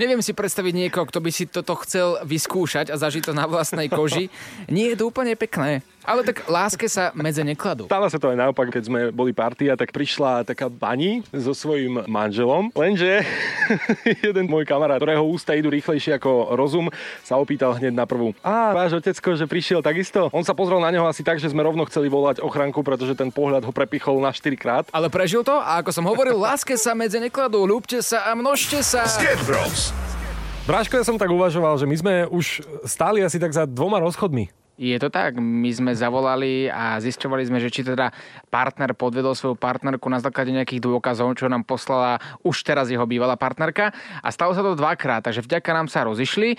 Neviem 0.00 0.24
si 0.24 0.32
predstaviť 0.32 0.72
niekoho, 0.72 1.04
kto 1.04 1.20
by 1.20 1.30
si 1.30 1.44
toto 1.44 1.76
chcel 1.84 2.20
vyskúšať 2.24 2.88
a 2.88 2.96
zažiť 2.96 3.28
to 3.28 3.32
na 3.36 3.44
vlastnej 3.44 3.92
koži. 3.92 4.32
Nie 4.72 4.94
je 4.94 5.04
to 5.04 5.12
úplne 5.12 5.36
pekné. 5.36 5.84
Ale 6.04 6.20
tak 6.20 6.44
láske 6.52 6.84
sa 6.84 7.16
medze 7.16 7.40
nekladú. 7.40 7.88
Stalo 7.88 8.12
sa 8.12 8.20
to 8.20 8.28
aj 8.28 8.36
naopak, 8.36 8.68
keď 8.68 8.82
sme 8.84 9.00
boli 9.08 9.32
partia, 9.32 9.72
tak 9.72 9.88
prišla 9.88 10.44
taká 10.44 10.68
pani 10.68 11.24
so 11.32 11.56
svojím 11.56 12.04
manželom, 12.04 12.68
lenže 12.76 13.24
jeden 14.28 14.44
môj 14.52 14.68
kamarát, 14.68 15.00
ktorého 15.00 15.24
ústa 15.24 15.56
idú 15.56 15.72
rýchlejšie 15.72 16.20
ako 16.20 16.52
rozum, 16.60 16.92
sa 17.24 17.40
opýtal 17.40 17.72
hneď 17.80 17.96
na 17.96 18.04
prvú. 18.04 18.36
A 18.44 18.76
váš 18.76 19.00
otecko, 19.00 19.32
že 19.32 19.48
prišiel 19.48 19.80
takisto? 19.80 20.28
On 20.28 20.44
sa 20.44 20.52
pozrel 20.52 20.76
na 20.84 20.92
neho 20.92 21.08
asi 21.08 21.24
tak, 21.24 21.40
že 21.40 21.48
sme 21.48 21.64
rovno 21.64 21.88
chceli 21.88 22.12
volať 22.12 22.44
ochranku, 22.44 22.84
pretože 22.84 23.16
ten 23.16 23.32
pohľad 23.32 23.64
ho 23.64 23.72
prepichol 23.72 24.20
na 24.20 24.28
4 24.28 24.60
krát. 24.60 24.84
Ale 24.92 25.08
prežil 25.08 25.40
to 25.40 25.56
a 25.56 25.80
ako 25.80 25.88
som 25.88 26.04
hovoril, 26.04 26.36
láske 26.36 26.76
sa 26.76 26.92
medze 26.92 27.16
nekladú, 27.16 27.64
ľúbte 27.64 28.04
sa 28.04 28.28
a 28.28 28.36
množte 28.36 28.84
sa. 28.84 29.08
Bros. 29.48 29.96
Bráško, 30.64 30.96
ja 30.96 31.04
som 31.04 31.20
tak 31.20 31.28
uvažoval, 31.28 31.76
že 31.76 31.84
my 31.84 31.96
sme 31.96 32.14
už 32.32 32.64
stáli 32.88 33.20
asi 33.20 33.36
tak 33.36 33.52
za 33.52 33.68
dvoma 33.68 34.00
rozchodmi. 34.00 34.63
Je 34.74 34.98
to 34.98 35.06
tak, 35.06 35.38
my 35.38 35.70
sme 35.70 35.94
zavolali 35.94 36.66
a 36.66 36.98
zisťovali 36.98 37.46
sme, 37.46 37.62
že 37.62 37.70
či 37.70 37.86
teda 37.86 38.10
partner 38.50 38.90
podvedol 38.90 39.38
svoju 39.38 39.54
partnerku 39.54 40.10
na 40.10 40.18
základe 40.18 40.50
nejakých 40.50 40.82
dôkazov, 40.82 41.38
čo 41.38 41.46
nám 41.46 41.62
poslala 41.62 42.18
už 42.42 42.66
teraz 42.66 42.90
jeho 42.90 43.06
bývalá 43.06 43.38
partnerka. 43.38 43.94
A 44.18 44.28
stalo 44.34 44.50
sa 44.50 44.66
to 44.66 44.74
dvakrát, 44.74 45.22
takže 45.22 45.46
vďaka 45.46 45.70
nám 45.70 45.86
sa 45.86 46.02
rozišli 46.02 46.58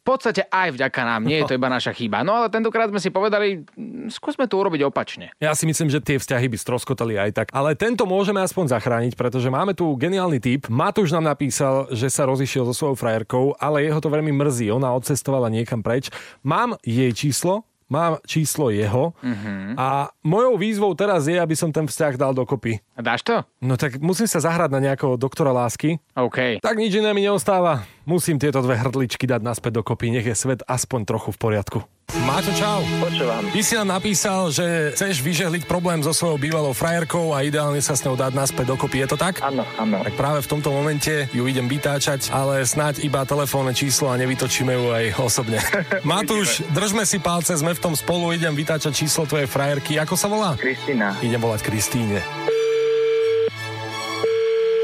v 0.00 0.02
podstate 0.08 0.48
aj 0.48 0.72
vďaka 0.80 1.00
nám, 1.04 1.28
nie 1.28 1.44
je 1.44 1.52
to 1.52 1.56
iba 1.60 1.68
naša 1.68 1.92
chyba. 1.92 2.24
No 2.24 2.40
ale 2.40 2.48
tentokrát 2.48 2.88
sme 2.88 2.98
si 2.98 3.12
povedali, 3.12 3.62
mm, 3.62 4.08
skúsme 4.08 4.48
to 4.48 4.56
urobiť 4.56 4.80
opačne. 4.88 5.30
Ja 5.38 5.52
si 5.52 5.68
myslím, 5.68 5.92
že 5.92 6.00
tie 6.00 6.16
vzťahy 6.16 6.48
by 6.48 6.56
stroskotali 6.56 7.20
aj 7.20 7.30
tak. 7.36 7.48
Ale 7.52 7.76
tento 7.76 8.08
môžeme 8.08 8.40
aspoň 8.40 8.72
zachrániť, 8.72 9.12
pretože 9.14 9.52
máme 9.52 9.76
tu 9.76 9.92
geniálny 9.94 10.40
typ. 10.40 10.72
Matúš 10.72 11.12
nám 11.12 11.28
napísal, 11.28 11.92
že 11.92 12.08
sa 12.08 12.24
rozišiel 12.24 12.64
so 12.66 12.74
svojou 12.74 12.96
frajerkou, 12.96 13.54
ale 13.60 13.84
jeho 13.84 14.00
to 14.00 14.08
veľmi 14.08 14.32
mrzí. 14.32 14.72
Ona 14.72 14.90
odcestovala 14.96 15.52
niekam 15.52 15.84
preč. 15.84 16.08
Mám 16.40 16.80
jej 16.82 17.12
číslo, 17.12 17.69
mám 17.90 18.22
číslo 18.24 18.70
jeho 18.70 19.12
uh-huh. 19.18 19.74
a 19.74 20.14
mojou 20.22 20.54
výzvou 20.56 20.94
teraz 20.94 21.26
je, 21.26 21.36
aby 21.36 21.58
som 21.58 21.74
ten 21.74 21.84
vzťah 21.84 22.14
dal 22.14 22.32
dokopy. 22.32 22.78
A 22.94 23.02
dáš 23.02 23.26
to? 23.26 23.42
No 23.60 23.74
tak 23.74 23.98
musím 23.98 24.30
sa 24.30 24.38
zahrať 24.38 24.70
na 24.70 24.80
nejakého 24.80 25.18
doktora 25.18 25.50
lásky. 25.50 25.98
OK. 26.14 26.62
Tak 26.62 26.74
nič 26.78 26.94
iné 26.94 27.10
mi 27.10 27.26
neostáva. 27.26 27.82
Musím 28.06 28.38
tieto 28.38 28.62
dve 28.62 28.78
hrdličky 28.78 29.26
dať 29.26 29.42
naspäť 29.42 29.82
dokopy, 29.82 30.14
nech 30.14 30.26
je 30.26 30.38
svet 30.38 30.62
aspoň 30.64 31.04
trochu 31.04 31.34
v 31.34 31.38
poriadku. 31.42 31.78
Máťo, 32.10 32.50
čau. 32.58 32.82
Počúvam. 32.98 33.46
Ty 33.54 33.60
si 33.62 33.78
nám 33.78 33.94
napísal, 33.94 34.50
že 34.50 34.90
chceš 34.98 35.22
vyžehliť 35.22 35.62
problém 35.70 36.02
so 36.02 36.10
svojou 36.10 36.42
bývalou 36.42 36.74
frajerkou 36.74 37.30
a 37.30 37.46
ideálne 37.46 37.78
sa 37.78 37.94
s 37.94 38.02
ňou 38.02 38.18
dať 38.18 38.34
naspäť 38.34 38.74
dokopy. 38.74 39.06
Je 39.06 39.14
to 39.14 39.16
tak? 39.16 39.38
Áno, 39.38 39.62
áno. 39.78 40.02
Tak 40.02 40.18
práve 40.18 40.42
v 40.42 40.50
tomto 40.50 40.74
momente 40.74 41.30
ju 41.30 41.46
idem 41.46 41.70
vytáčať, 41.70 42.34
ale 42.34 42.66
snáď 42.66 43.06
iba 43.06 43.22
telefónne 43.22 43.70
číslo 43.70 44.10
a 44.10 44.18
nevytočíme 44.18 44.74
ju 44.74 44.84
aj 44.90 45.04
osobne. 45.22 45.62
Matúš, 46.02 46.66
držme 46.74 47.06
si 47.06 47.22
palce, 47.22 47.54
sme 47.54 47.78
v 47.78 47.80
tom 47.80 47.94
spolu, 47.94 48.34
idem 48.34 48.58
vytáčať 48.58 48.90
číslo 48.90 49.22
tvojej 49.30 49.46
frajerky. 49.46 49.94
Ako 50.02 50.18
sa 50.18 50.26
volá? 50.26 50.58
Kristina. 50.58 51.14
Idem 51.22 51.38
volať 51.38 51.62
Kristíne. 51.62 52.18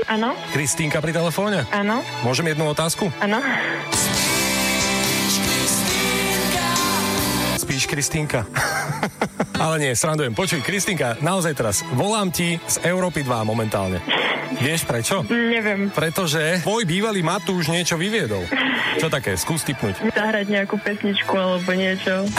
Áno, 0.07 0.39
Kristínka 0.55 1.03
pri 1.03 1.11
telefóne? 1.11 1.67
áno, 1.75 1.99
Môžem 2.23 2.55
jednu 2.55 2.71
otázku? 2.71 3.11
áno. 3.19 3.43
Spíš, 7.87 7.95
Kristínka? 7.95 8.47
Ale 9.57 9.81
nie, 9.81 9.93
srandujem. 9.97 10.37
Počuj, 10.37 10.61
Kristínka, 10.61 11.17
naozaj 11.19 11.57
teraz, 11.57 11.81
volám 11.97 12.29
ti 12.29 12.61
z 12.63 12.77
Európy 12.85 13.25
2 13.25 13.43
momentálne. 13.43 13.99
Vieš 14.57 14.87
prečo? 14.87 15.27
Neviem, 15.27 15.91
Pretože 15.91 16.63
tvoj 16.63 16.87
bývalý 16.87 17.21
Matúš 17.21 17.67
niečo 17.67 17.99
vyviedol. 17.99 18.47
Čo 18.97 19.13
také? 19.13 19.37
Skús 19.37 19.61
typnúť. 19.61 20.01
zahrať 20.09 20.49
nejakú 20.49 20.81
pesničku 20.81 21.35
alebo 21.37 21.69
niečo. 21.77 22.25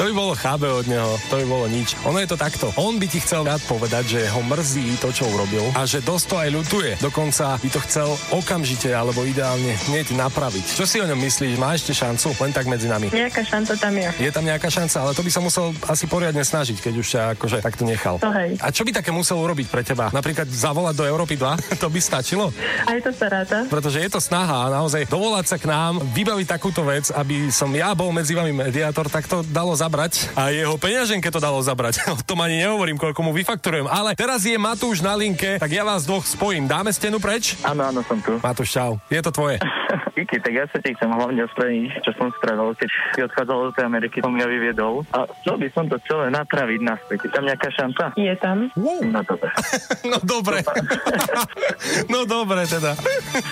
To 0.00 0.08
by 0.08 0.12
bolo 0.16 0.32
chábe 0.34 0.66
od 0.66 0.88
neho, 0.90 1.14
to 1.30 1.38
by 1.38 1.46
bolo 1.46 1.66
nič. 1.70 1.94
Ono 2.02 2.18
je 2.18 2.26
to 2.26 2.34
takto. 2.34 2.74
On 2.74 2.98
by 2.98 3.06
ti 3.06 3.22
chcel 3.22 3.46
rád 3.46 3.62
povedať, 3.70 4.18
že 4.18 4.20
ho 4.32 4.42
mrzí 4.42 4.98
to, 4.98 5.14
čo 5.14 5.28
urobil 5.30 5.70
a 5.78 5.86
že 5.86 6.02
dosť 6.02 6.24
to 6.26 6.34
aj 6.40 6.48
ľutuje. 6.50 6.90
Dokonca 6.98 7.60
by 7.62 7.68
to 7.70 7.80
chcel 7.86 8.08
okamžite 8.34 8.90
alebo 8.90 9.22
ideálne 9.22 9.78
hneď 9.86 10.16
napraviť. 10.18 10.74
Čo 10.74 10.88
si 10.88 10.98
o 10.98 11.06
ňom 11.06 11.18
myslíš? 11.20 11.54
Má 11.60 11.76
ešte 11.76 11.94
šancu? 11.94 12.34
Len 12.34 12.50
tak 12.50 12.66
medzi 12.66 12.90
nami. 12.90 13.12
Nejaká 13.14 13.46
šanca 13.46 13.72
tam 13.78 13.94
je. 13.94 14.08
Je 14.18 14.30
tam 14.32 14.42
nejaká 14.42 14.66
šanca, 14.66 14.96
ale 14.98 15.12
to 15.14 15.22
by 15.22 15.30
sa 15.30 15.40
musel 15.44 15.70
asi 15.86 16.10
poriadne 16.12 16.44
snažiť, 16.44 16.76
keď 16.76 16.94
už 17.00 17.06
ťa 17.08 17.22
akože 17.40 17.64
takto 17.64 17.88
nechal. 17.88 18.20
To 18.20 18.28
hej. 18.28 18.60
A 18.60 18.68
čo 18.68 18.84
by 18.84 18.92
také 18.92 19.08
musel 19.08 19.40
urobiť 19.40 19.72
pre 19.72 19.80
teba? 19.80 20.12
Napríklad 20.12 20.44
zavolať 20.44 20.94
do 21.00 21.08
Európy 21.08 21.40
2? 21.40 21.64
to 21.82 21.88
by 21.88 22.00
stačilo? 22.04 22.52
Aj 22.84 23.00
to 23.00 23.08
sa 23.16 23.32
ráta. 23.32 23.64
Pretože 23.72 24.04
je 24.04 24.10
to 24.12 24.20
snaha 24.20 24.68
a 24.68 24.72
naozaj 24.76 25.08
dovolať 25.08 25.46
sa 25.48 25.56
k 25.56 25.72
nám, 25.72 26.04
vybaviť 26.12 26.46
takúto 26.52 26.84
vec, 26.84 27.08
aby 27.16 27.48
som 27.48 27.72
ja 27.72 27.96
bol 27.96 28.12
medzi 28.12 28.36
vami 28.36 28.52
mediátor, 28.52 29.08
tak 29.08 29.24
to 29.24 29.40
dalo 29.48 29.72
zabrať. 29.72 30.28
A 30.36 30.52
jeho 30.52 30.76
peňaženke 30.76 31.32
to 31.32 31.40
dalo 31.40 31.64
zabrať. 31.64 32.04
O 32.12 32.20
tom 32.20 32.44
ani 32.44 32.60
nehovorím, 32.60 33.00
koľko 33.00 33.24
mu 33.24 33.32
vyfakturujem. 33.32 33.88
Ale 33.88 34.12
teraz 34.12 34.44
je 34.44 34.52
Matúš 34.60 35.00
na 35.00 35.16
linke, 35.16 35.56
tak 35.56 35.72
ja 35.72 35.80
vás 35.80 36.04
dvoch 36.04 36.28
spojím. 36.28 36.68
Dáme 36.68 36.92
stenu 36.92 37.16
preč? 37.16 37.56
Áno, 37.64 37.88
áno, 37.88 38.04
som 38.04 38.20
tu. 38.20 38.36
Matúš, 38.44 38.68
čau. 38.68 39.00
Je 39.08 39.20
to 39.24 39.32
tvoje. 39.32 39.56
Kiki, 40.22 40.38
tak 40.38 40.54
ja 40.54 40.64
sa 40.70 40.78
ti 40.78 40.94
chcem 40.94 41.10
hlavne 41.10 41.42
ospravedlniť, 41.50 41.98
čo 42.06 42.14
som 42.14 42.30
spravil, 42.38 42.78
keď 42.78 42.88
si 43.18 43.20
odchádzal 43.26 43.58
do 43.66 43.70
tej 43.74 43.84
Ameriky, 43.90 44.22
som 44.22 44.30
ja 44.38 44.46
vyviedol. 44.46 45.02
A 45.10 45.26
chcel 45.42 45.58
by 45.58 45.68
som 45.74 45.84
to 45.90 45.98
celé 46.06 46.30
napraviť 46.30 46.80
naspäť. 46.86 47.18
Je 47.26 47.30
tam 47.34 47.44
nejaká 47.50 47.68
šanca? 47.74 48.04
Je 48.14 48.34
tam. 48.38 48.70
No 48.78 49.20
dobre. 49.26 49.50
No 50.02 50.18
dobre. 50.22 50.58
No 52.12 52.28
dobre 52.28 52.68
teda. 52.68 52.94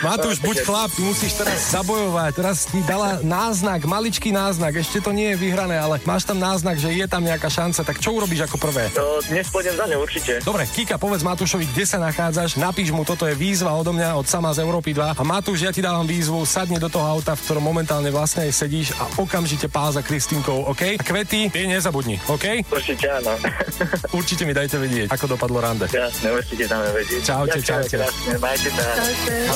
Matúš, 0.05 0.39
buď 0.43 0.57
chlap, 0.62 0.91
musíš 1.00 1.41
teraz 1.41 1.73
zabojovať. 1.73 2.31
Teraz 2.37 2.69
ti 2.69 2.81
dala 2.85 3.19
náznak, 3.25 3.87
maličký 3.89 4.31
náznak. 4.31 4.77
Ešte 4.77 5.03
to 5.03 5.11
nie 5.11 5.35
je 5.35 5.37
vyhrané, 5.41 5.81
ale 5.81 5.99
máš 6.05 6.29
tam 6.29 6.39
náznak, 6.39 6.77
že 6.77 6.93
je 6.93 7.07
tam 7.09 7.25
nejaká 7.25 7.49
šanca. 7.49 7.83
Tak 7.83 7.99
čo 7.99 8.15
urobíš 8.15 8.47
ako 8.47 8.57
prvé? 8.61 8.93
To 8.95 9.23
dnes 9.27 9.49
pôjdem 9.49 9.75
za 9.75 9.87
ňou 9.89 10.05
určite. 10.05 10.43
Dobre, 10.45 10.69
Kika, 10.69 11.00
povedz 11.00 11.25
Matúšovi, 11.25 11.65
kde 11.71 11.85
sa 11.89 11.99
nachádzaš, 11.99 12.61
napíš 12.61 12.93
mu, 12.93 13.03
toto 13.07 13.25
je 13.25 13.35
výzva 13.35 13.73
odo 13.73 13.95
mňa, 13.95 14.19
od 14.19 14.27
sama 14.27 14.53
z 14.53 14.62
Európy 14.62 14.93
2. 14.93 15.17
A 15.17 15.23
Matúš, 15.25 15.65
ja 15.65 15.73
ti 15.73 15.81
dávam 15.81 16.05
výzvu, 16.05 16.45
sadni 16.61 16.76
do 16.76 16.93
toho 16.93 17.09
auta, 17.09 17.33
v 17.33 17.40
ktorom 17.40 17.64
momentálne 17.64 18.12
vlastne 18.12 18.45
aj 18.45 18.52
sedíš 18.52 18.93
a 19.00 19.09
okamžite 19.17 19.64
pál 19.73 19.97
za 19.97 20.05
Kristínkou, 20.05 20.69
OK? 20.69 20.93
A 20.93 21.00
kvety, 21.00 21.49
tie 21.49 21.64
nezabudni, 21.64 22.21
OK? 22.29 22.69
Určite 22.69 23.09
áno. 23.09 23.33
Určite 24.21 24.45
mi 24.45 24.52
dajte 24.52 24.76
vedieť, 24.76 25.09
ako 25.09 25.40
dopadlo 25.40 25.64
rande. 25.64 25.88
Jasne, 25.88 26.37
určite 26.37 26.69
dáme 26.69 26.93
vedieť. 26.93 27.25
Čaute, 27.25 27.64
Ďakujem 27.64 27.64
čaute. 27.64 27.97
Krásne, 27.97 28.35
majte 28.45 28.69
sa. 28.76 28.85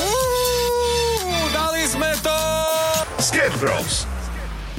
Uú, 0.00 1.36
dali 1.52 1.82
sme 1.84 2.08
to! 2.24 2.36
Sketch 3.20 3.56
Bros. 3.60 4.08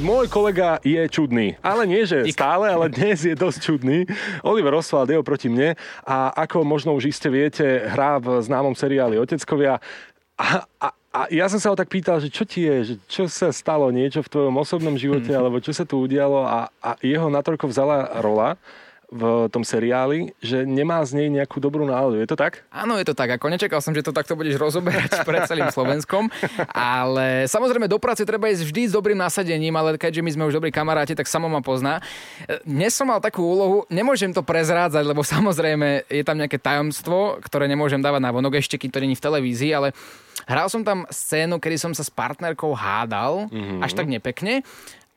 Môj 0.02 0.26
kolega 0.26 0.82
je 0.82 1.06
čudný, 1.06 1.62
ale 1.62 1.86
nie, 1.86 2.10
že 2.10 2.26
stále, 2.34 2.74
ale 2.74 2.90
dnes 2.90 3.22
je 3.22 3.38
dosť 3.38 3.60
čudný. 3.62 4.10
Oliver 4.42 4.74
Oswald 4.74 5.14
je 5.14 5.22
oproti 5.22 5.46
mne 5.46 5.78
a 6.02 6.34
ako 6.34 6.66
možno 6.66 6.98
už 6.98 7.14
iste 7.14 7.30
viete, 7.30 7.86
hrá 7.86 8.18
v 8.18 8.42
známom 8.42 8.74
seriáli 8.74 9.22
Oteckovia. 9.22 9.78
A, 10.36 10.66
a, 10.82 10.88
a 11.16 11.20
ja 11.32 11.48
som 11.48 11.64
sa 11.64 11.72
ho 11.72 11.80
tak 11.80 11.88
pýtal, 11.88 12.20
že 12.20 12.28
čo 12.28 12.44
ti 12.44 12.68
je, 12.68 12.76
že 12.84 12.96
čo 13.08 13.24
sa 13.32 13.48
stalo, 13.56 13.88
niečo 13.88 14.20
v 14.20 14.28
tvojom 14.28 14.56
osobnom 14.60 15.00
živote, 15.00 15.32
alebo 15.32 15.64
čo 15.64 15.72
sa 15.72 15.88
tu 15.88 16.04
udialo 16.04 16.44
a, 16.44 16.68
a 16.84 17.00
jeho 17.00 17.32
natoľko 17.32 17.72
vzala 17.72 18.20
rola 18.20 18.60
v 19.16 19.48
tom 19.48 19.64
seriáli, 19.64 20.36
že 20.44 20.68
nemá 20.68 21.00
z 21.08 21.24
nej 21.24 21.28
nejakú 21.32 21.64
dobrú 21.64 21.88
náladu. 21.88 22.20
Je 22.20 22.28
to 22.28 22.36
tak? 22.36 22.68
Áno, 22.68 23.00
je 23.00 23.08
to 23.08 23.16
tak. 23.16 23.40
Ako 23.40 23.48
nečakal 23.48 23.80
som, 23.80 23.96
že 23.96 24.04
to 24.04 24.12
takto 24.12 24.36
budeš 24.36 24.60
rozoberať 24.60 25.08
pred 25.28 25.48
celým 25.48 25.72
Slovenskom. 25.72 26.28
Ale 26.76 27.48
samozrejme 27.48 27.88
do 27.88 27.96
práce 27.96 28.28
treba 28.28 28.52
ísť 28.52 28.68
vždy 28.68 28.82
s 28.92 28.94
dobrým 28.94 29.16
nasadením, 29.16 29.72
ale 29.80 29.96
keďže 29.96 30.20
my 30.20 30.32
sme 30.36 30.44
už 30.52 30.60
dobrí 30.60 30.70
kamaráti, 30.76 31.16
tak 31.16 31.32
samo 31.32 31.48
ma 31.48 31.64
pozná. 31.64 32.04
Dnes 32.68 32.92
som 32.92 33.08
mal 33.08 33.24
takú 33.24 33.48
úlohu, 33.48 33.88
nemôžem 33.88 34.36
to 34.36 34.44
prezrádzať, 34.44 35.08
lebo 35.08 35.24
samozrejme 35.24 36.12
je 36.12 36.24
tam 36.28 36.36
nejaké 36.36 36.60
tajomstvo, 36.60 37.40
ktoré 37.40 37.72
nemôžem 37.72 38.04
dávať 38.04 38.20
na 38.20 38.36
vonok, 38.36 38.60
ešte 38.60 38.76
keď 38.76 39.00
to 39.00 39.04
není 39.08 39.16
v 39.16 39.24
televízii, 39.24 39.72
ale 39.72 39.96
hral 40.44 40.68
som 40.68 40.84
tam 40.84 41.08
scénu, 41.08 41.64
kedy 41.64 41.80
som 41.80 41.92
sa 41.96 42.04
s 42.04 42.12
partnerkou 42.12 42.76
hádal, 42.76 43.48
mm-hmm. 43.48 43.80
až 43.80 43.92
tak 43.96 44.12
nepekne. 44.12 44.68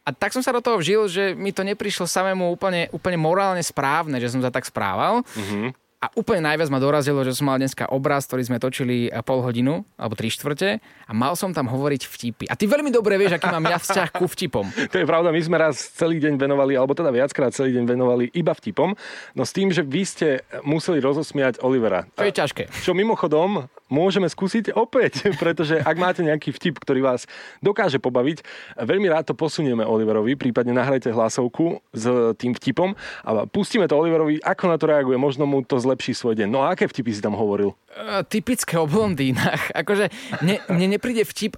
A 0.08 0.16
tak 0.16 0.32
som 0.32 0.40
sa 0.40 0.56
do 0.56 0.64
toho 0.64 0.80
vžil, 0.80 1.04
že 1.04 1.36
mi 1.36 1.52
to 1.52 1.60
neprišlo 1.60 2.08
samému 2.08 2.48
úplne, 2.48 2.88
úplne 2.96 3.20
morálne 3.20 3.60
správne, 3.60 4.16
že 4.16 4.32
som 4.32 4.40
sa 4.40 4.48
tak 4.48 4.64
správal. 4.64 5.20
Mm-hmm. 5.36 5.87
A 5.98 6.14
úplne 6.14 6.46
najviac 6.46 6.70
ma 6.70 6.78
dorazilo, 6.78 7.26
že 7.26 7.34
som 7.34 7.50
mal 7.50 7.58
dneska 7.58 7.90
obraz, 7.90 8.22
ktorý 8.30 8.46
sme 8.46 8.62
točili 8.62 9.10
pol 9.26 9.42
hodinu, 9.42 9.82
alebo 9.98 10.14
tri 10.14 10.30
štvrte, 10.30 10.78
a 10.78 11.10
mal 11.10 11.34
som 11.34 11.50
tam 11.50 11.66
hovoriť 11.66 12.02
vtipy. 12.06 12.44
A 12.46 12.54
ty 12.54 12.70
veľmi 12.70 12.94
dobre 12.94 13.18
vieš, 13.18 13.34
aký 13.34 13.50
mám 13.50 13.66
ja 13.66 13.82
vzťah 13.82 14.14
ku 14.14 14.30
vtipom. 14.30 14.70
To 14.94 14.96
je 15.02 15.10
pravda, 15.10 15.34
my 15.34 15.42
sme 15.42 15.58
raz 15.58 15.74
celý 15.98 16.22
deň 16.22 16.38
venovali, 16.38 16.78
alebo 16.78 16.94
teda 16.94 17.10
viackrát 17.10 17.50
celý 17.50 17.74
deň 17.74 17.84
venovali 17.90 18.30
iba 18.30 18.54
vtipom, 18.54 18.94
no 19.34 19.42
s 19.42 19.50
tým, 19.50 19.74
že 19.74 19.82
vy 19.82 20.02
ste 20.06 20.28
museli 20.62 21.02
rozosmiať 21.02 21.58
Olivera. 21.66 22.06
To 22.14 22.22
je 22.22 22.30
ťažké. 22.30 22.70
Čo 22.86 22.94
mimochodom 22.94 23.66
môžeme 23.90 24.28
skúsiť 24.28 24.76
opäť, 24.78 25.26
pretože 25.42 25.80
ak 25.82 25.96
máte 25.98 26.22
nejaký 26.22 26.54
vtip, 26.54 26.78
ktorý 26.78 27.02
vás 27.02 27.26
dokáže 27.58 27.98
pobaviť, 27.98 28.46
veľmi 28.78 29.08
rád 29.10 29.32
to 29.32 29.34
posunieme 29.34 29.82
Oliverovi, 29.82 30.38
prípadne 30.38 30.76
nahrajte 30.76 31.10
hlasovku 31.10 31.82
s 31.90 32.04
tým 32.38 32.54
vtipom 32.54 32.94
a 33.26 33.48
pustíme 33.50 33.90
to 33.90 33.98
Oliverovi, 33.98 34.38
ako 34.44 34.64
na 34.70 34.76
to 34.78 34.86
reaguje, 34.86 35.16
možno 35.18 35.48
mu 35.48 35.64
to 35.64 35.80
zlepší 35.88 36.12
svoj 36.12 36.36
deň. 36.44 36.48
No 36.52 36.60
a 36.60 36.76
aké 36.76 36.84
vtipy 36.84 37.16
si 37.16 37.24
tam 37.24 37.32
hovoril? 37.32 37.72
Uh, 37.96 38.20
typické 38.28 38.76
o 38.76 38.84
blondínach. 38.84 39.72
Akože 39.80 40.12
mne, 40.44 40.60
mne 40.68 40.86
nepríde 41.00 41.24
vtip 41.24 41.56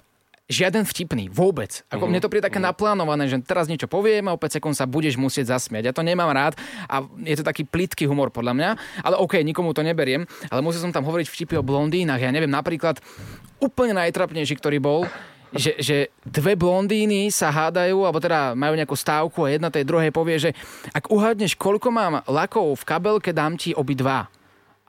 žiaden 0.51 0.83
vtipný, 0.83 1.31
vôbec. 1.31 1.87
Ako 1.87 2.11
mne 2.11 2.19
to 2.19 2.27
príde 2.27 2.43
také 2.43 2.59
naplánované, 2.59 3.31
že 3.31 3.39
teraz 3.39 3.71
niečo 3.71 3.87
poviem 3.87 4.27
a 4.27 4.35
o 4.35 4.37
5 4.37 4.59
sekúnd 4.59 4.75
sa 4.75 4.83
budeš 4.83 5.15
musieť 5.15 5.55
zasmiať. 5.55 5.89
Ja 5.89 5.93
to 5.95 6.03
nemám 6.03 6.27
rád 6.35 6.59
a 6.91 7.07
je 7.23 7.39
to 7.39 7.47
taký 7.47 7.63
plitký 7.63 8.03
humor 8.03 8.35
podľa 8.35 8.53
mňa, 8.59 8.69
ale 9.07 9.15
OK, 9.15 9.39
nikomu 9.47 9.71
to 9.71 9.79
neberiem, 9.79 10.27
ale 10.51 10.59
musel 10.59 10.83
som 10.83 10.91
tam 10.91 11.07
hovoriť 11.07 11.31
vtipy 11.31 11.55
o 11.55 11.63
blondínach. 11.63 12.19
Ja 12.19 12.35
neviem, 12.35 12.51
napríklad 12.51 12.99
úplne 13.63 13.95
najtrapnejší, 13.95 14.59
ktorý 14.59 14.83
bol, 14.83 15.07
že, 15.51 15.75
že 15.79 15.97
dve 16.23 16.55
blondíny 16.55 17.27
sa 17.31 17.51
hádajú, 17.51 18.07
alebo 18.07 18.19
teda 18.23 18.55
majú 18.55 18.73
nejakú 18.75 18.95
stávku 18.95 19.43
a 19.47 19.51
jedna 19.51 19.67
tej 19.67 19.83
druhej 19.83 20.11
povie, 20.11 20.39
že 20.39 20.51
ak 20.95 21.11
uhádneš, 21.11 21.59
koľko 21.59 21.91
mám 21.91 22.23
lakov 22.27 22.79
v 22.79 22.87
kabelke, 22.87 23.31
dám 23.35 23.59
ti 23.59 23.75
obidva. 23.75 24.31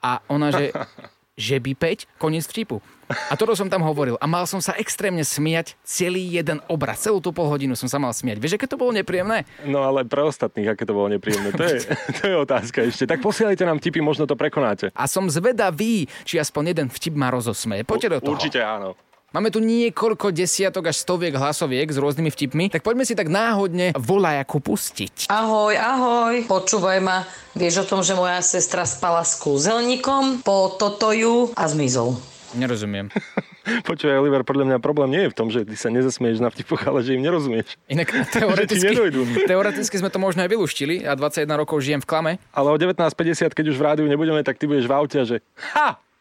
A 0.03 0.19
ona, 0.31 0.51
že, 0.51 0.71
že 1.51 1.59
by 1.59 1.73
5, 1.75 2.19
koniec 2.19 2.47
vtipu. 2.47 2.83
A 3.29 3.37
toto 3.37 3.53
som 3.53 3.69
tam 3.69 3.85
hovoril. 3.85 4.17
A 4.19 4.27
mal 4.31 4.49
som 4.49 4.63
sa 4.65 4.73
extrémne 4.81 5.21
smiať 5.21 5.77
celý 5.85 6.33
jeden 6.33 6.65
obraz. 6.71 7.05
Celú 7.05 7.21
tú 7.21 7.29
pol 7.29 7.45
hodinu 7.45 7.77
som 7.77 7.85
sa 7.85 8.01
mal 8.01 8.15
smiať. 8.17 8.41
Vieš, 8.41 8.57
aké 8.57 8.65
to 8.65 8.81
bolo 8.81 8.95
nepríjemné? 8.95 9.45
No 9.69 9.85
ale 9.85 10.09
pre 10.09 10.25
ostatných, 10.25 10.73
aké 10.73 10.89
to 10.89 10.97
bolo 10.97 11.13
nepríjemné, 11.13 11.53
to 11.53 11.65
je, 11.67 11.85
to 12.19 12.23
je 12.25 12.37
otázka 12.41 12.89
ešte. 12.89 13.05
Tak 13.05 13.21
posielajte 13.21 13.69
nám 13.69 13.83
tipy, 13.83 14.01
možno 14.01 14.25
to 14.25 14.33
prekonáte. 14.33 14.89
A 14.97 15.05
som 15.05 15.29
zvedavý, 15.29 16.09
či 16.25 16.41
aspoň 16.41 16.73
jeden 16.73 16.89
vtip 16.89 17.13
ma 17.13 17.29
rozosmeje. 17.29 17.85
Poďte 17.85 18.17
do 18.17 18.19
toho. 18.25 18.35
Určite 18.39 18.61
áno. 18.65 18.97
Máme 19.33 19.49
tu 19.49 19.65
niekoľko 19.65 20.29
desiatok 20.29 20.93
až 20.93 21.09
stoviek 21.09 21.33
hlasoviek 21.33 21.89
s 21.89 21.97
rôznymi 21.97 22.29
vtipmi, 22.29 22.65
tak 22.69 22.85
poďme 22.85 23.09
si 23.09 23.17
tak 23.17 23.33
náhodne 23.33 23.97
volajaku 23.97 24.61
pustiť. 24.61 25.33
Ahoj, 25.33 25.73
ahoj, 25.73 26.45
počúvaj 26.45 27.01
ma. 27.01 27.25
Vieš 27.57 27.89
o 27.89 27.89
tom, 27.89 28.05
že 28.05 28.13
moja 28.13 28.45
sestra 28.45 28.85
spala 28.85 29.25
s 29.25 29.41
kúzelníkom, 29.41 30.45
po 30.45 30.77
toto 30.77 31.17
ju 31.17 31.49
a 31.57 31.65
zmizol. 31.65 32.21
Nerozumiem. 32.53 33.09
Počúvaj, 33.89 34.21
Oliver, 34.21 34.45
podľa 34.45 34.69
mňa 34.69 34.79
problém 34.85 35.09
nie 35.09 35.23
je 35.25 35.33
v 35.33 35.37
tom, 35.41 35.49
že 35.49 35.65
ty 35.65 35.81
sa 35.81 35.89
nezasmieš 35.89 36.37
na 36.37 36.53
vtipoch, 36.53 36.85
ale 36.85 37.01
že 37.01 37.17
im 37.17 37.25
nerozumieš. 37.25 37.81
Inak 37.89 38.13
teoreticky, 38.37 38.93
teoreticky 39.49 39.97
sme 39.97 40.13
to 40.13 40.21
možno 40.21 40.45
aj 40.45 40.53
vylúštili 40.53 41.09
a 41.09 41.17
21 41.17 41.49
rokov 41.57 41.81
žijem 41.81 42.05
v 42.05 42.09
klame. 42.11 42.31
Ale 42.53 42.69
o 42.69 42.77
19.50, 42.77 43.57
keď 43.57 43.65
už 43.73 43.81
v 43.81 43.85
rádiu 43.89 44.05
nebudeme, 44.13 44.45
tak 44.45 44.61
ty 44.61 44.69
budeš 44.69 44.85
v 44.85 44.93
aute 44.93 45.17
a 45.17 45.25
že 45.25 45.41
ha! 45.73 45.97